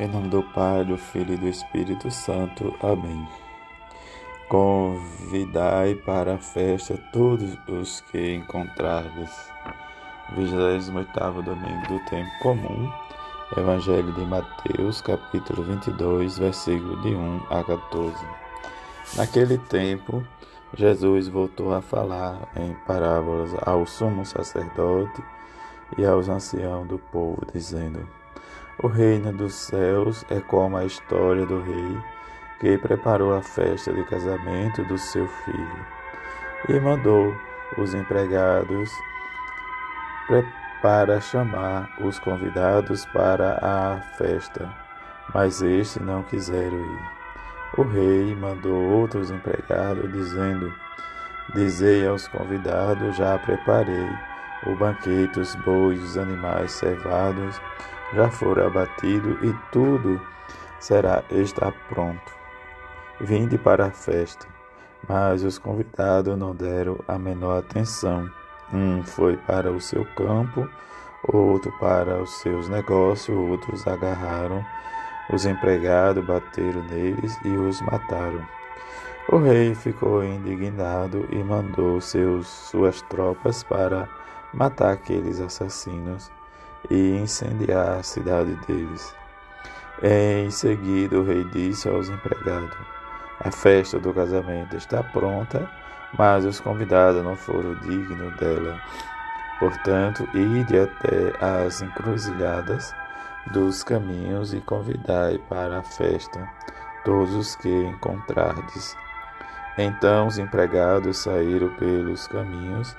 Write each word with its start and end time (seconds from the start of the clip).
Em 0.00 0.06
nome 0.06 0.28
do 0.28 0.44
Pai, 0.44 0.84
do 0.84 0.96
Filho 0.96 1.34
e 1.34 1.36
do 1.36 1.48
Espírito 1.48 2.08
Santo. 2.08 2.72
Amém. 2.80 3.26
Convidai 4.48 5.96
para 5.96 6.36
a 6.36 6.38
festa 6.38 6.96
todos 7.12 7.58
os 7.66 8.00
que 8.02 8.36
encontrardes. 8.36 9.28
28 10.36 11.42
domingo 11.42 11.88
do 11.88 11.98
tempo 12.04 12.30
comum. 12.40 12.92
Evangelho 13.56 14.12
de 14.12 14.24
Mateus, 14.24 15.00
capítulo 15.00 15.64
22, 15.64 16.38
versículo 16.38 17.02
de 17.02 17.16
1 17.16 17.46
a 17.50 17.64
14. 17.64 18.14
Naquele 19.16 19.58
tempo, 19.58 20.22
Jesus 20.74 21.26
voltou 21.26 21.74
a 21.74 21.82
falar 21.82 22.48
em 22.54 22.72
parábolas 22.86 23.50
ao 23.66 23.84
sumo 23.84 24.24
sacerdote 24.24 25.24
e 25.98 26.06
aos 26.06 26.28
anciãos 26.28 26.86
do 26.86 27.00
povo, 27.00 27.44
dizendo: 27.52 28.06
o 28.80 28.86
reino 28.86 29.32
dos 29.32 29.54
céus 29.54 30.24
é 30.30 30.40
como 30.40 30.76
a 30.76 30.84
história 30.84 31.44
do 31.44 31.60
rei 31.60 31.98
que 32.60 32.78
preparou 32.78 33.34
a 33.34 33.42
festa 33.42 33.92
de 33.92 34.04
casamento 34.04 34.84
do 34.84 34.96
seu 34.96 35.26
filho 35.26 35.86
e 36.68 36.78
mandou 36.80 37.34
os 37.76 37.92
empregados 37.92 38.90
para 40.80 41.20
chamar 41.20 41.90
os 42.00 42.18
convidados 42.20 43.04
para 43.06 43.58
a 43.60 44.00
festa, 44.16 44.68
mas 45.34 45.60
estes 45.60 46.02
não 46.02 46.22
quiseram 46.22 46.78
ir. 46.78 47.18
O 47.76 47.82
rei 47.82 48.34
mandou 48.36 48.80
outros 48.90 49.30
empregados, 49.30 50.10
dizendo: 50.12 50.72
Dizei 51.54 52.06
aos 52.06 52.26
convidados: 52.28 53.16
Já 53.16 53.38
preparei 53.38 54.08
o 54.66 54.76
banquete, 54.76 55.40
os 55.40 55.54
bois, 55.56 56.02
os 56.02 56.16
animais 56.16 56.72
cevados 56.72 57.60
já 58.12 58.30
for 58.30 58.58
abatido 58.60 59.38
e 59.44 59.54
tudo 59.70 60.20
será 60.80 61.22
está 61.30 61.72
pronto. 61.88 62.32
Vinde 63.20 63.58
para 63.58 63.86
a 63.86 63.90
festa. 63.90 64.46
Mas 65.08 65.42
os 65.44 65.58
convidados 65.58 66.36
não 66.36 66.54
deram 66.54 66.98
a 67.06 67.18
menor 67.18 67.58
atenção. 67.58 68.28
Um 68.72 69.02
foi 69.02 69.36
para 69.36 69.70
o 69.70 69.80
seu 69.80 70.04
campo, 70.16 70.68
outro 71.22 71.72
para 71.78 72.20
os 72.20 72.30
seus 72.40 72.68
negócios, 72.68 73.36
outros 73.36 73.86
agarraram 73.86 74.64
os 75.32 75.44
empregados, 75.46 76.24
bateram 76.24 76.82
neles 76.84 77.38
e 77.44 77.48
os 77.48 77.80
mataram. 77.80 78.46
O 79.30 79.38
rei 79.38 79.74
ficou 79.74 80.24
indignado 80.24 81.28
e 81.30 81.36
mandou 81.36 82.00
seus, 82.00 82.46
suas 82.46 83.02
tropas 83.02 83.62
para 83.62 84.08
matar 84.54 84.92
aqueles 84.92 85.38
assassinos 85.40 86.30
e 86.90 87.16
incendiar 87.16 87.98
a 87.98 88.02
cidade 88.02 88.54
deles. 88.66 89.14
Em 90.02 90.50
seguida, 90.50 91.18
o 91.18 91.24
rei 91.24 91.44
disse 91.44 91.88
aos 91.88 92.08
empregados: 92.08 92.76
A 93.40 93.50
festa 93.50 93.98
do 93.98 94.14
casamento 94.14 94.76
está 94.76 95.02
pronta, 95.02 95.68
mas 96.16 96.44
os 96.44 96.60
convidados 96.60 97.22
não 97.22 97.36
foram 97.36 97.74
dignos 97.76 98.36
dela. 98.36 98.80
Portanto, 99.58 100.28
ide 100.34 100.78
até 100.78 101.32
as 101.44 101.82
encruzilhadas 101.82 102.94
dos 103.52 103.82
caminhos 103.82 104.54
e 104.54 104.60
convidai 104.60 105.38
para 105.48 105.80
a 105.80 105.82
festa 105.82 106.48
todos 107.04 107.34
os 107.34 107.56
que 107.56 107.68
encontrardes. 107.68 108.96
Então 109.76 110.26
os 110.26 110.38
empregados 110.38 111.18
saíram 111.18 111.70
pelos 111.70 112.26
caminhos 112.28 112.96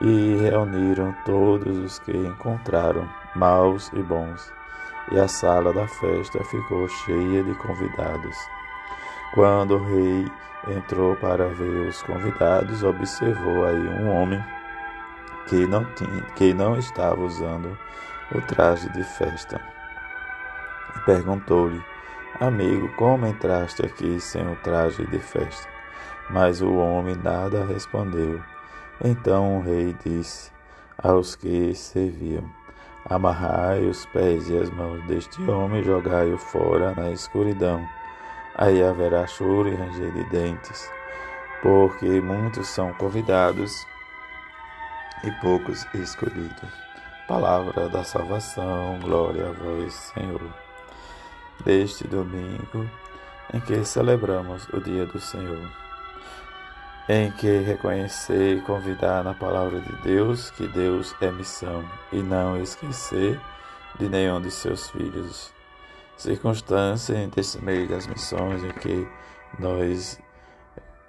e 0.00 0.36
reuniram 0.40 1.14
todos 1.24 1.76
os 1.78 1.98
que 1.98 2.12
encontraram, 2.12 3.08
maus 3.34 3.90
e 3.92 4.02
bons, 4.02 4.52
e 5.10 5.18
a 5.18 5.28
sala 5.28 5.72
da 5.72 5.86
festa 5.86 6.42
ficou 6.44 6.88
cheia 6.88 7.42
de 7.42 7.54
convidados. 7.54 8.36
Quando 9.34 9.76
o 9.76 9.84
rei 9.84 10.30
entrou 10.68 11.14
para 11.16 11.48
ver 11.48 11.88
os 11.88 12.02
convidados, 12.02 12.82
observou 12.82 13.64
aí 13.66 13.88
um 13.88 14.10
homem 14.10 14.42
que 15.48 15.66
não, 15.66 15.84
tinha, 15.94 16.22
que 16.36 16.52
não 16.52 16.78
estava 16.78 17.20
usando 17.20 17.78
o 18.34 18.40
traje 18.42 18.88
de 18.90 19.02
festa. 19.02 19.60
E 20.96 21.00
perguntou-lhe, 21.00 21.82
amigo, 22.40 22.88
como 22.96 23.26
entraste 23.26 23.84
aqui 23.84 24.20
sem 24.20 24.46
o 24.50 24.56
traje 24.56 25.06
de 25.06 25.18
festa? 25.18 25.68
Mas 26.30 26.60
o 26.60 26.74
homem 26.74 27.16
nada 27.16 27.64
respondeu. 27.64 28.42
Então 29.02 29.58
o 29.58 29.62
rei 29.62 29.96
disse 30.04 30.50
aos 31.02 31.34
que 31.34 31.74
serviam: 31.74 32.44
Amarrai 33.10 33.86
os 33.86 34.04
pés 34.06 34.50
e 34.50 34.56
as 34.58 34.68
mãos 34.70 35.02
deste 35.06 35.42
homem 35.50 35.80
e 35.80 35.84
jogai-o 35.84 36.36
fora 36.36 36.94
na 36.94 37.10
escuridão. 37.10 37.86
Aí 38.54 38.82
haverá 38.82 39.26
choro 39.26 39.68
e 39.68 39.74
ranger 39.74 40.12
de 40.12 40.24
dentes, 40.24 40.90
porque 41.62 42.20
muitos 42.20 42.68
são 42.68 42.92
convidados 42.94 43.86
e 45.24 45.30
poucos 45.40 45.86
escolhidos. 45.94 46.70
Palavra 47.26 47.88
da 47.88 48.04
salvação, 48.04 48.98
glória 49.00 49.48
a 49.48 49.52
vós, 49.52 49.94
Senhor. 50.14 50.42
Deste 51.64 52.06
domingo 52.06 52.88
em 53.52 53.60
que 53.60 53.84
celebramos 53.84 54.68
o 54.68 54.80
dia 54.80 55.06
do 55.06 55.20
Senhor 55.20 55.87
em 57.08 57.30
que 57.30 57.60
reconhecer 57.60 58.58
e 58.58 58.60
convidar 58.60 59.24
na 59.24 59.32
palavra 59.32 59.80
de 59.80 59.92
Deus 60.02 60.50
que 60.50 60.68
Deus 60.68 61.16
é 61.22 61.30
missão 61.32 61.82
e 62.12 62.22
não 62.22 62.60
esquecer 62.60 63.40
de 63.98 64.08
nenhum 64.10 64.40
de 64.40 64.50
seus 64.50 64.90
filhos. 64.90 65.50
Circunstância 66.18 67.26
desse 67.28 67.64
meio 67.64 67.88
das 67.88 68.06
missões 68.06 68.62
em 68.62 68.72
que 68.72 69.08
nós 69.58 70.20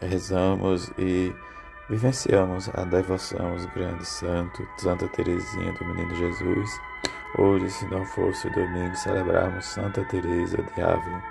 rezamos 0.00 0.90
e 0.96 1.34
vivenciamos 1.90 2.70
a 2.70 2.84
devoção 2.84 3.52
aos 3.52 3.66
grandes 3.66 4.08
santos, 4.08 4.66
Santa 4.78 5.06
Teresinha 5.08 5.72
do 5.72 5.84
Menino 5.84 6.14
Jesus. 6.14 6.80
Hoje, 7.36 7.70
se 7.70 7.86
não 7.86 8.04
fosse 8.06 8.48
domingo, 8.50 8.96
celebrarmos 8.96 9.66
Santa 9.66 10.02
Teresa 10.06 10.56
de 10.56 10.82
Ávila, 10.82 11.22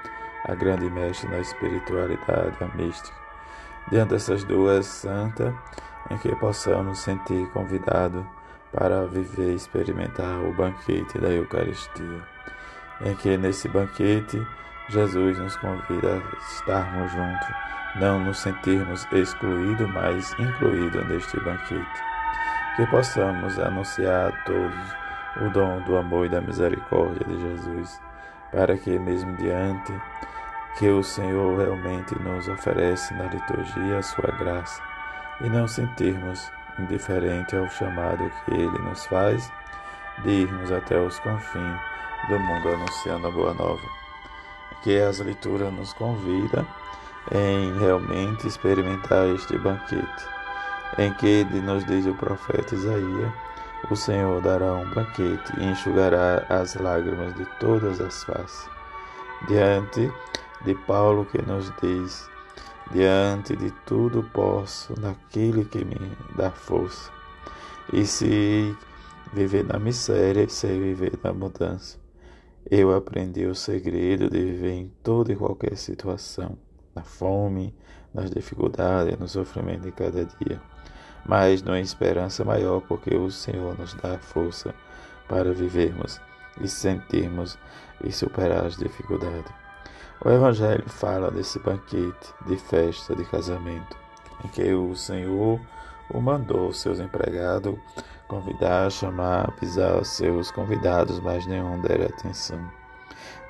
a 0.46 0.54
grande 0.54 0.90
mestre 0.92 1.30
na 1.30 1.40
espiritualidade, 1.40 2.56
a 2.62 2.68
mística 2.76 3.22
diante 3.90 4.10
dessas 4.10 4.44
duas 4.44 4.86
santas, 4.86 5.54
em 6.10 6.18
que 6.18 6.36
possamos 6.36 7.00
sentir 7.00 7.48
convidado 7.52 8.26
para 8.72 9.06
viver 9.06 9.52
e 9.52 9.56
experimentar 9.56 10.40
o 10.40 10.54
banquete 10.54 11.20
da 11.20 11.30
Eucaristia, 11.30 12.22
em 13.02 13.16
que 13.16 13.38
nesse 13.38 13.68
banquete 13.68 14.42
Jesus 14.90 15.38
nos 15.38 15.56
convida 15.58 16.16
a 16.16 16.38
estarmos 16.54 17.12
juntos, 17.12 17.48
não 17.96 18.20
nos 18.20 18.40
sentirmos 18.40 19.08
excluídos, 19.12 19.90
mas 19.90 20.34
incluídos 20.40 21.08
neste 21.08 21.40
banquete. 21.40 22.04
Que 22.76 22.86
possamos 22.88 23.60
anunciar 23.60 24.30
a 24.30 24.32
todos 24.44 25.02
o 25.42 25.50
dom 25.50 25.82
do 25.82 25.98
amor 25.98 26.26
e 26.26 26.30
da 26.30 26.42
misericórdia 26.42 27.26
de 27.26 27.40
Jesus, 27.40 28.02
para 28.52 28.78
que 28.78 28.98
mesmo 29.00 29.36
diante 29.38 29.94
que 30.78 30.90
o 30.90 31.04
Senhor 31.04 31.58
realmente 31.58 32.18
nos 32.20 32.48
oferece 32.48 33.14
na 33.14 33.26
liturgia 33.26 33.98
a 33.98 34.04
sua 34.04 34.32
graça 34.38 34.82
e 35.42 35.50
não 35.50 35.68
sentirmos 35.68 36.52
indiferente 36.80 37.56
ao 37.56 37.70
chamado 37.70 38.32
que 38.46 38.54
ele 38.54 38.80
nos 38.80 39.06
faz 39.06 39.52
de 40.24 40.30
irmos 40.30 40.72
até 40.72 41.00
os 41.00 41.20
confins 41.20 41.80
do 42.30 42.40
mundo 42.40 42.70
anunciando 42.70 43.28
a 43.28 43.32
boa 43.32 43.54
nova. 43.54 43.82
Que 44.84 45.00
as 45.00 45.20
leituras 45.20 45.74
nos 45.74 45.94
convida 45.94 46.66
em 47.32 47.78
realmente 47.78 48.48
experimentar 48.48 49.28
este 49.28 49.58
banquete, 49.58 50.26
em 50.98 51.14
que 51.14 51.44
nos 51.44 51.86
diz 51.86 52.06
o 52.06 52.16
profeta 52.16 52.74
Isaías, 52.74 53.32
o 53.90 53.96
Senhor 53.96 54.42
dará 54.42 54.74
um 54.74 54.90
banquete 54.92 55.54
e 55.58 55.66
enxugará 55.66 56.46
as 56.50 56.76
lágrimas 56.76 57.34
de 57.36 57.46
todas 57.60 58.00
as 58.00 58.24
faces. 58.24 58.70
Diante 59.48 60.12
de 60.66 60.76
Paulo 60.76 61.26
que 61.26 61.42
nos 61.42 61.72
diz: 61.82 62.30
Diante 62.92 63.56
de 63.56 63.72
tudo 63.86 64.24
posso 64.34 65.00
naquele 65.00 65.66
que 65.66 65.84
me 65.86 65.96
dá 66.36 66.52
força. 66.52 67.12
E 67.94 68.06
se 68.06 68.76
viver 69.34 69.66
na 69.66 69.80
miséria, 69.80 70.48
sei 70.50 70.80
viver 70.80 71.18
na 71.24 71.34
mudança. 71.34 71.98
Eu 72.70 72.96
aprendi 72.96 73.46
o 73.46 73.56
segredo 73.56 74.30
de 74.30 74.40
viver 74.40 74.72
em 74.72 74.92
toda 75.02 75.32
e 75.32 75.36
qualquer 75.36 75.76
situação, 75.78 76.58
na 76.94 77.02
fome, 77.02 77.74
nas 78.14 78.30
dificuldades, 78.30 79.18
no 79.18 79.28
sofrimento 79.28 79.84
de 79.84 79.92
cada 79.92 80.26
dia, 80.26 80.62
mas 81.26 81.62
numa 81.62 81.80
esperança 81.80 82.44
maior, 82.44 82.82
porque 82.82 83.16
o 83.16 83.32
Senhor 83.32 83.78
nos 83.78 83.94
dá 83.96 84.18
força 84.20 84.76
para 85.28 85.54
vivermos 85.54 86.20
e 86.60 86.68
sentirmos 86.68 87.58
e 88.04 88.12
superar 88.12 88.66
as 88.66 88.78
dificuldades. 88.78 89.61
O 90.24 90.30
Evangelho 90.30 90.88
fala 90.88 91.32
desse 91.32 91.58
banquete 91.58 92.32
de 92.46 92.56
festa 92.56 93.16
de 93.16 93.26
casamento, 93.26 93.98
em 94.46 94.48
que 94.50 94.72
o 94.72 94.96
Senhor 94.96 95.60
o 96.12 96.22
mandou 96.22 96.72
seus 96.72 97.00
empregados 97.00 97.76
convidar, 98.28 98.92
chamar, 98.92 99.50
avisar 99.50 100.00
os 100.00 100.10
seus 100.10 100.52
convidados, 100.52 101.20
mas 101.20 101.48
nenhum 101.48 101.82
deram 101.82 102.06
atenção. 102.06 102.60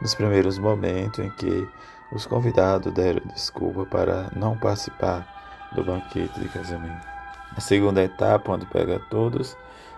nos 0.01 0.15
primeiros 0.15 0.57
momentos 0.57 1.19
em 1.19 1.29
que 1.31 1.67
os 2.09 2.25
convidados 2.25 2.93
deram 2.93 3.21
desculpa 3.33 3.85
para 3.85 4.31
não 4.33 4.57
participar 4.57 5.69
do 5.75 5.83
banquete 5.83 6.39
de 6.39 6.47
casamento. 6.47 7.05
A 7.53 7.59
segunda 7.59 8.01
etapa, 8.01 8.49
onde 8.49 8.65
pega 8.67 8.97
todos, 9.09 9.57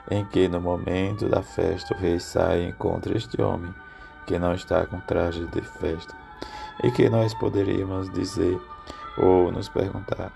em 0.09 0.25
que 0.25 0.47
no 0.47 0.59
momento 0.59 1.29
da 1.29 1.43
festa 1.43 1.93
o 1.93 1.97
rei 1.97 2.19
sai 2.19 2.63
e 2.63 2.69
encontra 2.69 3.15
este 3.15 3.39
homem 3.39 3.73
que 4.25 4.39
não 4.39 4.55
está 4.55 4.87
com 4.87 4.99
traje 5.01 5.45
de 5.45 5.61
festa. 5.61 6.22
E 6.81 6.91
que 6.91 7.09
nós 7.09 7.33
poderíamos 7.33 8.09
dizer 8.09 8.59
ou 9.17 9.51
nos 9.51 9.69
perguntar: 9.69 10.31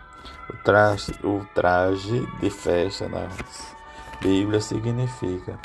o 0.50 0.58
traje, 0.58 1.12
o 1.24 1.46
traje 1.56 2.28
de 2.40 2.50
festa 2.50 3.08
na 3.08 3.28
Bíblia 4.22 4.60
significa, 4.60 5.58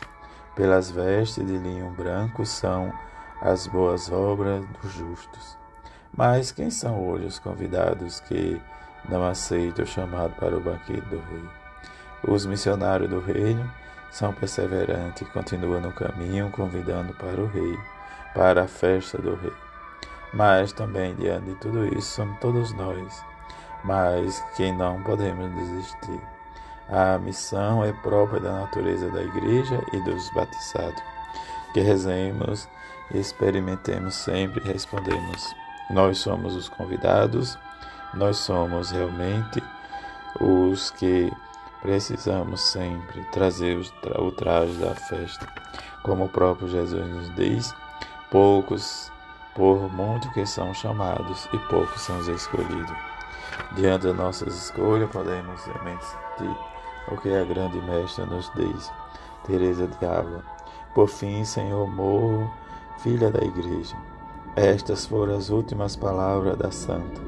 pelas 0.54 0.90
vestes 0.90 1.44
de 1.46 1.58
linho 1.58 1.90
branco 1.90 2.44
são 2.44 2.92
as 3.40 3.66
boas 3.66 4.10
obras 4.10 4.64
dos 4.80 4.92
justos. 4.92 5.58
Mas 6.16 6.52
quem 6.52 6.70
são 6.70 7.08
hoje 7.08 7.26
os 7.26 7.38
convidados 7.38 8.20
que 8.20 8.60
não 9.08 9.26
aceitam 9.26 9.84
o 9.84 9.88
chamado 9.88 10.34
para 10.36 10.56
o 10.56 10.60
banquete 10.60 11.00
do 11.08 11.18
rei? 11.18 11.44
Os 12.28 12.46
missionários 12.46 13.10
do 13.10 13.18
reino 13.18 13.68
são 14.10 14.32
perseverantes 14.32 15.22
e 15.22 15.24
continuam 15.32 15.80
no 15.80 15.92
caminho, 15.92 16.50
convidando 16.50 17.14
para 17.14 17.40
o 17.40 17.46
rei, 17.46 17.78
para 18.34 18.64
a 18.64 18.68
festa 18.68 19.18
do 19.18 19.34
rei. 19.34 19.71
Mas 20.32 20.72
também, 20.72 21.14
diante 21.14 21.46
de 21.46 21.54
tudo 21.56 21.86
isso, 21.86 22.16
somos 22.16 22.38
todos 22.40 22.72
nós, 22.72 23.24
mas 23.84 24.40
que 24.56 24.72
não 24.72 25.02
podemos 25.02 25.52
desistir. 25.54 26.20
A 26.88 27.18
missão 27.18 27.84
é 27.84 27.92
própria 27.92 28.40
da 28.40 28.52
natureza 28.60 29.10
da 29.10 29.22
igreja 29.22 29.82
e 29.92 30.00
dos 30.00 30.30
batizados. 30.34 31.02
Que 31.72 31.80
rezemos, 31.80 32.68
experimentemos 33.14 34.14
sempre 34.14 34.62
e 34.64 34.72
respondemos. 34.72 35.54
Nós 35.90 36.18
somos 36.18 36.54
os 36.54 36.68
convidados, 36.68 37.58
nós 38.14 38.38
somos 38.38 38.90
realmente 38.90 39.62
os 40.40 40.90
que 40.90 41.32
precisamos 41.82 42.60
sempre 42.60 43.22
trazer 43.32 43.78
o 44.18 44.32
traje 44.32 44.74
da 44.74 44.94
festa. 44.94 45.46
Como 46.02 46.24
o 46.24 46.28
próprio 46.28 46.68
Jesus 46.68 47.08
nos 47.08 47.34
diz, 47.34 47.74
poucos 48.30 49.10
por 49.54 49.92
muito 49.92 50.30
que 50.32 50.46
são 50.46 50.72
chamados 50.72 51.48
e 51.52 51.58
poucos 51.58 52.00
são 52.00 52.18
os 52.18 52.28
escolhidos. 52.28 52.96
Diante 53.76 54.06
das 54.06 54.16
nossas 54.16 54.54
escolhas, 54.54 55.10
podemos 55.10 55.60
sentir 55.60 56.56
o 57.08 57.16
que 57.16 57.34
a 57.34 57.44
grande 57.44 57.80
mestra 57.82 58.24
nos 58.24 58.50
diz, 58.54 58.90
Teresa 59.44 59.86
de 59.86 60.06
Ávila. 60.06 60.42
Por 60.94 61.08
fim, 61.08 61.44
Senhor, 61.44 61.86
morro, 61.86 62.50
filha 62.98 63.30
da 63.30 63.44
igreja. 63.44 63.96
Estas 64.56 65.06
foram 65.06 65.36
as 65.36 65.50
últimas 65.50 65.96
palavras 65.96 66.56
da 66.56 66.70
santa. 66.70 67.20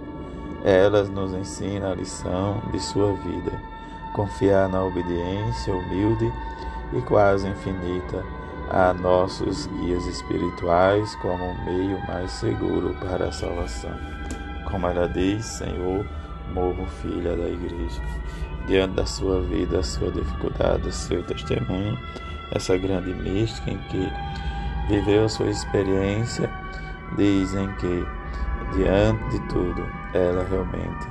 Elas 0.63 1.09
nos 1.11 1.33
ensinam 1.33 1.93
a 1.93 1.95
lição 1.95 2.63
de 2.71 2.81
sua 2.81 3.13
vida, 3.17 3.53
confiar 4.15 4.69
na 4.69 4.83
obediência 4.83 5.75
humilde 5.75 6.33
e 6.93 7.03
quase 7.03 7.49
infinita 7.49 8.25
a 8.71 8.93
nossos 8.93 9.67
guias 9.67 10.07
espirituais 10.07 11.15
como 11.17 11.45
um 11.45 11.65
meio 11.65 11.99
mais 12.07 12.31
seguro 12.33 12.95
para 13.01 13.29
a 13.29 13.33
salvação. 13.33 13.95
Como 14.71 14.87
ela 14.87 15.09
diz, 15.09 15.45
Senhor, 15.45 16.05
morro 16.53 16.87
filha 17.03 17.37
da 17.37 17.49
igreja. 17.49 18.03
Diante 18.67 18.95
da 18.95 19.07
sua 19.07 19.41
vida, 19.43 19.83
sua 19.83 20.11
dificuldade, 20.11 20.91
seu 20.93 21.23
testemunho, 21.23 21.99
essa 22.53 22.77
grande 22.79 23.13
mística 23.13 23.71
em 23.71 23.79
que 23.89 24.11
viveu 24.89 25.29
sua 25.29 25.49
experiência, 25.49 26.51
dizem 27.17 27.69
que 27.75 28.07
diante 28.75 29.31
de 29.31 29.49
tudo, 29.49 29.87
ela 30.15 30.45
realmente 30.49 31.07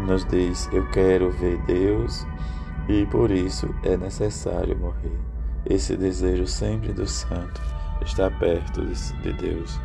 nos 0.00 0.24
diz: 0.26 0.68
Eu 0.72 0.88
quero 0.90 1.30
ver 1.30 1.58
Deus 1.66 2.26
e 2.88 3.06
por 3.06 3.30
isso 3.30 3.72
é 3.82 3.96
necessário 3.96 4.76
morrer. 4.76 5.31
Esse 5.68 5.96
desejo 5.96 6.46
sempre 6.46 6.92
do 6.92 7.06
santo 7.06 7.60
está 8.04 8.30
perto 8.30 8.84
de 8.84 9.32
Deus. 9.32 9.78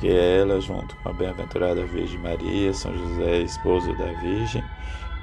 Que 0.00 0.08
ela, 0.08 0.60
junto 0.60 0.94
com 0.96 1.08
a 1.08 1.12
bem-aventurada 1.12 1.86
Virgem 1.86 2.18
Maria, 2.18 2.74
São 2.74 2.96
José, 2.96 3.42
esposo 3.42 3.96
da 3.96 4.12
Virgem, 4.20 4.62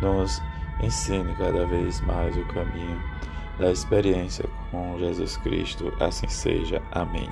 nos 0.01 0.41
ensine 0.81 1.33
cada 1.35 1.65
vez 1.67 2.01
mais 2.01 2.35
o 2.35 2.45
caminho 2.45 2.99
da 3.59 3.71
experiência 3.71 4.45
com 4.71 4.97
Jesus 4.97 5.37
Cristo. 5.37 5.93
Assim 5.99 6.27
seja. 6.27 6.81
Amém. 6.91 7.29